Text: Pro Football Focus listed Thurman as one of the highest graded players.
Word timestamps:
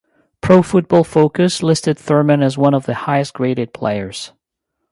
Pro 0.41 0.63
Football 0.63 1.03
Focus 1.03 1.61
listed 1.61 1.95
Thurman 1.95 2.41
as 2.41 2.57
one 2.57 2.73
of 2.73 2.87
the 2.87 2.95
highest 2.95 3.35
graded 3.35 3.71
players. 3.71 4.31